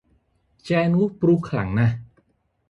[0.65, 1.95] ឆ្កែនោះព្រុសខ្លាំងណាស់!